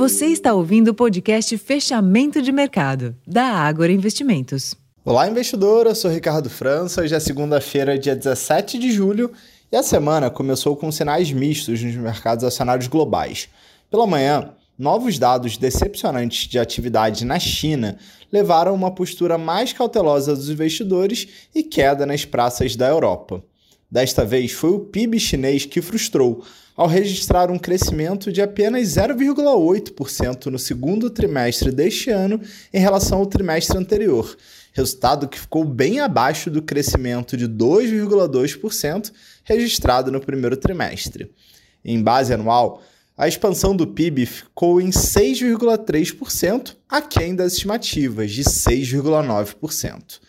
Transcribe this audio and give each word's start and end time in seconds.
Você 0.00 0.28
está 0.28 0.54
ouvindo 0.54 0.88
o 0.88 0.94
podcast 0.94 1.58
Fechamento 1.58 2.40
de 2.40 2.50
Mercado, 2.50 3.14
da 3.26 3.44
Ágora 3.44 3.92
Investimentos. 3.92 4.74
Olá, 5.04 5.28
investidor. 5.28 5.86
Eu 5.86 5.94
sou 5.94 6.10
Ricardo 6.10 6.48
França. 6.48 7.02
Hoje 7.02 7.14
é 7.14 7.20
segunda-feira, 7.20 7.98
dia 7.98 8.16
17 8.16 8.78
de 8.78 8.90
julho, 8.92 9.30
e 9.70 9.76
a 9.76 9.82
semana 9.82 10.30
começou 10.30 10.74
com 10.74 10.90
sinais 10.90 11.30
mistos 11.30 11.82
nos 11.82 11.94
mercados 11.96 12.44
acionários 12.44 12.88
globais. 12.88 13.50
Pela 13.90 14.06
manhã, 14.06 14.54
novos 14.78 15.18
dados 15.18 15.58
decepcionantes 15.58 16.48
de 16.48 16.58
atividade 16.58 17.26
na 17.26 17.38
China 17.38 17.98
levaram 18.32 18.72
a 18.72 18.74
uma 18.74 18.94
postura 18.94 19.36
mais 19.36 19.74
cautelosa 19.74 20.34
dos 20.34 20.48
investidores 20.48 21.28
e 21.54 21.62
queda 21.62 22.06
nas 22.06 22.24
praças 22.24 22.74
da 22.74 22.88
Europa. 22.88 23.44
Desta 23.90 24.24
vez, 24.24 24.52
foi 24.52 24.70
o 24.70 24.80
PIB 24.80 25.18
chinês 25.18 25.66
que 25.66 25.82
frustrou, 25.82 26.44
ao 26.76 26.86
registrar 26.86 27.50
um 27.50 27.58
crescimento 27.58 28.32
de 28.32 28.40
apenas 28.40 28.88
0,8% 28.88 30.46
no 30.46 30.58
segundo 30.58 31.10
trimestre 31.10 31.70
deste 31.70 32.08
ano 32.08 32.40
em 32.72 32.80
relação 32.80 33.18
ao 33.18 33.26
trimestre 33.26 33.76
anterior, 33.76 34.34
resultado 34.72 35.28
que 35.28 35.38
ficou 35.38 35.64
bem 35.64 36.00
abaixo 36.00 36.50
do 36.50 36.62
crescimento 36.62 37.36
de 37.36 37.46
2,2% 37.48 39.12
registrado 39.44 40.10
no 40.10 40.20
primeiro 40.20 40.56
trimestre. 40.56 41.30
Em 41.84 42.00
base 42.00 42.32
anual, 42.32 42.82
a 43.16 43.28
expansão 43.28 43.76
do 43.76 43.86
PIB 43.86 44.24
ficou 44.24 44.80
em 44.80 44.88
6,3%, 44.88 46.76
aquém 46.88 47.34
das 47.34 47.52
estimativas 47.52 48.30
de 48.30 48.44
6,9%. 48.44 50.20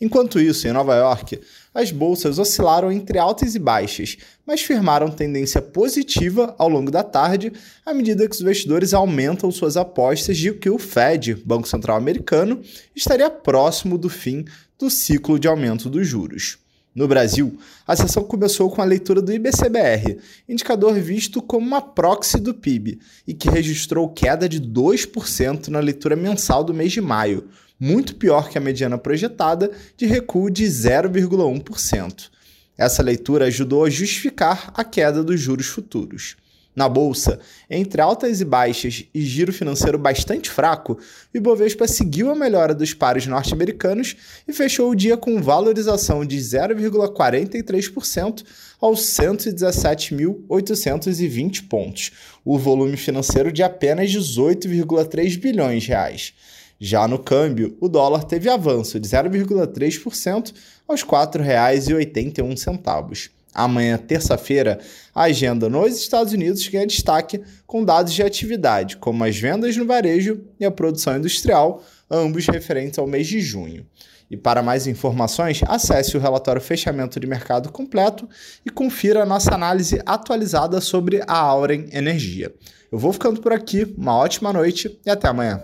Enquanto 0.00 0.40
isso, 0.40 0.68
em 0.68 0.72
Nova 0.72 0.94
York, 0.94 1.40
as 1.74 1.90
bolsas 1.90 2.38
oscilaram 2.38 2.90
entre 2.92 3.18
altas 3.18 3.54
e 3.54 3.58
baixas, 3.58 4.16
mas 4.46 4.60
firmaram 4.60 5.10
tendência 5.10 5.60
positiva 5.60 6.54
ao 6.58 6.68
longo 6.68 6.90
da 6.90 7.02
tarde, 7.02 7.52
à 7.84 7.92
medida 7.92 8.28
que 8.28 8.34
os 8.34 8.40
investidores 8.40 8.94
aumentam 8.94 9.50
suas 9.50 9.76
apostas 9.76 10.36
de 10.36 10.52
que 10.52 10.70
o 10.70 10.78
Fed, 10.78 11.34
Banco 11.44 11.68
Central 11.68 11.96
Americano, 11.96 12.60
estaria 12.94 13.28
próximo 13.28 13.98
do 13.98 14.08
fim 14.08 14.44
do 14.78 14.88
ciclo 14.88 15.38
de 15.38 15.48
aumento 15.48 15.90
dos 15.90 16.06
juros. 16.06 16.58
No 16.94 17.06
Brasil, 17.06 17.58
a 17.86 17.94
sessão 17.94 18.24
começou 18.24 18.70
com 18.70 18.82
a 18.82 18.84
leitura 18.84 19.22
do 19.22 19.32
IBCBR, 19.32 20.18
indicador 20.48 20.94
visto 20.94 21.40
como 21.40 21.66
uma 21.66 21.80
proxy 21.80 22.40
do 22.40 22.54
PIB, 22.54 22.98
e 23.26 23.34
que 23.34 23.48
registrou 23.48 24.08
queda 24.08 24.48
de 24.48 24.60
2% 24.60 25.68
na 25.68 25.80
leitura 25.80 26.16
mensal 26.16 26.64
do 26.64 26.74
mês 26.74 26.90
de 26.90 27.00
maio, 27.00 27.48
muito 27.78 28.16
pior 28.16 28.48
que 28.48 28.58
a 28.58 28.60
mediana 28.60 28.98
projetada, 28.98 29.70
de 29.96 30.06
recuo 30.06 30.50
de 30.50 30.64
0,1%. 30.64 32.30
Essa 32.76 33.02
leitura 33.02 33.46
ajudou 33.46 33.84
a 33.84 33.90
justificar 33.90 34.72
a 34.74 34.84
queda 34.84 35.22
dos 35.22 35.40
juros 35.40 35.66
futuros. 35.66 36.36
Na 36.78 36.88
bolsa, 36.88 37.38
entre 37.68 38.00
altas 38.00 38.40
e 38.40 38.44
baixas 38.44 39.04
e 39.12 39.20
giro 39.22 39.52
financeiro 39.52 39.98
bastante 39.98 40.48
fraco, 40.48 40.92
o 40.92 41.36
Ibovespa 41.36 41.88
seguiu 41.88 42.30
a 42.30 42.36
melhora 42.36 42.72
dos 42.72 42.94
pares 42.94 43.26
norte-americanos 43.26 44.14
e 44.46 44.52
fechou 44.52 44.88
o 44.88 44.94
dia 44.94 45.16
com 45.16 45.42
valorização 45.42 46.24
de 46.24 46.38
0,43% 46.38 48.44
aos 48.80 49.00
117.820 49.00 51.66
pontos, 51.66 52.12
o 52.44 52.56
volume 52.56 52.96
financeiro 52.96 53.50
de 53.50 53.64
apenas 53.64 54.08
18,3 54.12 55.36
bilhões 55.36 55.82
de 55.82 55.88
reais. 55.88 56.32
Já 56.78 57.08
no 57.08 57.18
câmbio, 57.18 57.76
o 57.80 57.88
dólar 57.88 58.22
teve 58.22 58.48
avanço 58.48 59.00
de 59.00 59.08
0,3% 59.08 60.54
aos 60.86 61.02
R$ 61.02 61.08
4,81. 61.08 63.30
Amanhã, 63.54 63.96
terça-feira, 63.98 64.78
a 65.14 65.22
agenda 65.22 65.68
nos 65.68 65.96
Estados 65.96 66.32
Unidos 66.32 66.66
ganha 66.68 66.86
destaque 66.86 67.40
com 67.66 67.84
dados 67.84 68.12
de 68.12 68.22
atividade, 68.22 68.96
como 68.96 69.24
as 69.24 69.36
vendas 69.36 69.76
no 69.76 69.86
varejo 69.86 70.40
e 70.60 70.64
a 70.64 70.70
produção 70.70 71.16
industrial, 71.16 71.82
ambos 72.10 72.46
referentes 72.46 72.98
ao 72.98 73.06
mês 73.06 73.26
de 73.26 73.40
junho. 73.40 73.86
E 74.30 74.36
para 74.36 74.62
mais 74.62 74.86
informações, 74.86 75.62
acesse 75.66 76.16
o 76.16 76.20
relatório 76.20 76.60
Fechamento 76.60 77.18
de 77.18 77.26
Mercado 77.26 77.72
completo 77.72 78.28
e 78.64 78.70
confira 78.70 79.22
a 79.22 79.26
nossa 79.26 79.54
análise 79.54 80.00
atualizada 80.04 80.80
sobre 80.80 81.22
a 81.26 81.38
Auren 81.38 81.86
Energia. 81.92 82.52
Eu 82.92 82.98
vou 82.98 83.12
ficando 83.12 83.40
por 83.40 83.52
aqui, 83.52 83.94
uma 83.96 84.16
ótima 84.16 84.52
noite 84.52 84.98
e 85.04 85.10
até 85.10 85.28
amanhã. 85.28 85.62